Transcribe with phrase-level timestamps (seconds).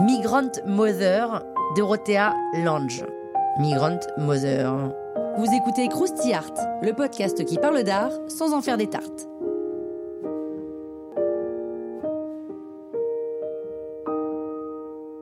[0.00, 1.42] Migrant Mother,
[1.76, 2.32] Dorothea
[2.64, 3.04] Lange.
[3.58, 4.72] Migrant Mother.
[5.36, 9.28] Vous écoutez Krusty Art, le podcast qui parle d'art sans en faire des tartes.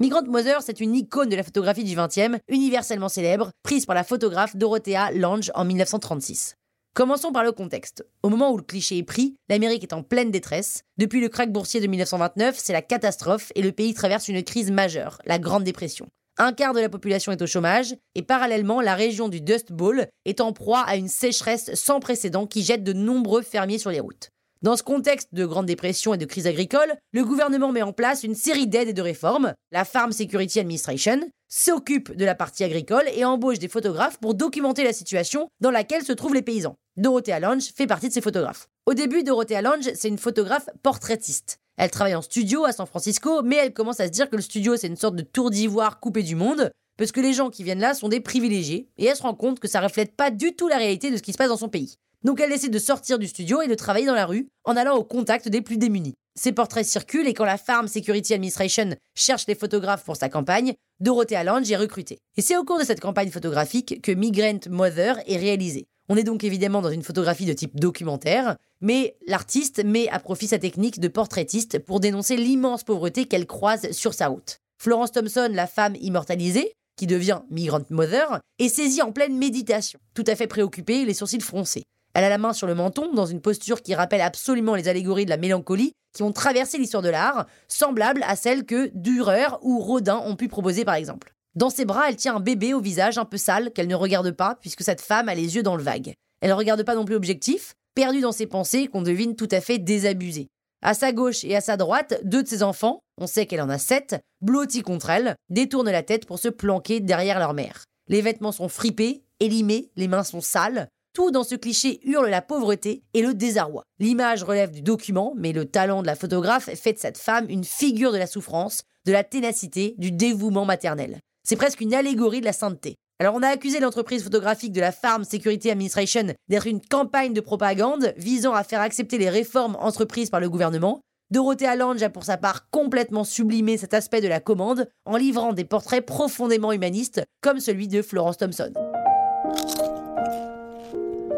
[0.00, 4.04] Migrant Mother, c'est une icône de la photographie du XXe, universellement célèbre, prise par la
[4.04, 6.57] photographe Dorothea Lange en 1936.
[6.98, 8.04] Commençons par le contexte.
[8.24, 10.82] Au moment où le cliché est pris, l'Amérique est en pleine détresse.
[10.96, 14.72] Depuis le krach boursier de 1929, c'est la catastrophe et le pays traverse une crise
[14.72, 16.08] majeure, la Grande Dépression.
[16.38, 20.08] Un quart de la population est au chômage et parallèlement, la région du Dust Bowl
[20.24, 24.00] est en proie à une sécheresse sans précédent qui jette de nombreux fermiers sur les
[24.00, 24.30] routes.
[24.62, 28.24] Dans ce contexte de grande dépression et de crise agricole, le gouvernement met en place
[28.24, 29.54] une série d'aides et de réformes.
[29.70, 34.84] La Farm Security Administration s'occupe de la partie agricole et embauche des photographes pour documenter
[34.84, 36.76] la situation dans laquelle se trouvent les paysans.
[36.96, 38.68] Dorothea Lange fait partie de ces photographes.
[38.86, 41.58] Au début, Dorothea Lange, c'est une photographe portraitiste.
[41.76, 44.42] Elle travaille en studio à San Francisco, mais elle commence à se dire que le
[44.42, 47.62] studio, c'est une sorte de tour d'ivoire coupé du monde, parce que les gens qui
[47.62, 50.56] viennent là sont des privilégiés, et elle se rend compte que ça reflète pas du
[50.56, 51.98] tout la réalité de ce qui se passe dans son pays.
[52.24, 54.96] Donc elle décide de sortir du studio et de travailler dans la rue en allant
[54.96, 56.14] au contact des plus démunis.
[56.34, 60.74] Ses portraits circulent et quand la Farm Security Administration cherche des photographes pour sa campagne,
[61.00, 62.18] Dorothea Lange est recrutée.
[62.36, 65.86] Et c'est au cours de cette campagne photographique que Migrant Mother est réalisée.
[66.08, 70.46] On est donc évidemment dans une photographie de type documentaire, mais l'artiste met à profit
[70.46, 74.58] sa technique de portraitiste pour dénoncer l'immense pauvreté qu'elle croise sur sa route.
[74.78, 80.24] Florence Thompson, la femme immortalisée, qui devient Migrant Mother, est saisie en pleine méditation, tout
[80.26, 81.84] à fait préoccupée, les sourcils froncés.
[82.18, 85.24] Elle a la main sur le menton, dans une posture qui rappelle absolument les allégories
[85.24, 89.78] de la mélancolie qui ont traversé l'histoire de l'art, semblables à celles que Dürer ou
[89.78, 91.32] Rodin ont pu proposer par exemple.
[91.54, 94.32] Dans ses bras, elle tient un bébé au visage un peu sale qu'elle ne regarde
[94.32, 96.12] pas puisque cette femme a les yeux dans le vague.
[96.40, 99.60] Elle ne regarde pas non plus objectif, perdue dans ses pensées qu'on devine tout à
[99.60, 100.48] fait désabusées.
[100.82, 103.70] À sa gauche et à sa droite, deux de ses enfants, on sait qu'elle en
[103.70, 107.84] a sept, blottis contre elle, détournent la tête pour se planquer derrière leur mère.
[108.08, 112.42] Les vêtements sont fripés, élimés, les mains sont sales, tout dans ce cliché hurle la
[112.42, 113.82] pauvreté et le désarroi.
[113.98, 117.64] L'image relève du document, mais le talent de la photographe fait de cette femme une
[117.64, 121.18] figure de la souffrance, de la ténacité, du dévouement maternel.
[121.42, 122.94] C'est presque une allégorie de la sainteté.
[123.18, 127.40] Alors on a accusé l'entreprise photographique de la Farm Security Administration d'être une campagne de
[127.40, 131.00] propagande visant à faire accepter les réformes entreprises par le gouvernement.
[131.32, 135.52] Dorothea Lange a pour sa part complètement sublimé cet aspect de la commande en livrant
[135.52, 138.72] des portraits profondément humanistes comme celui de Florence Thompson.